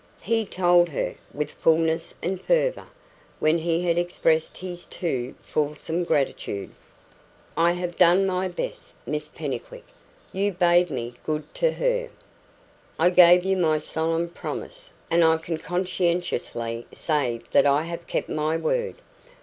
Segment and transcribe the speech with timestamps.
[0.23, 2.87] He told her, with fullness and fervour,
[3.37, 6.71] when he had expressed his too fulsome gratitude.
[7.55, 9.85] "I have done my best, Miss Pennycuick.
[10.33, 12.09] You bade me be good to her;
[12.97, 18.27] I gave you my solemn promise and I can conscientiously say that I have kept
[18.27, 18.95] my word."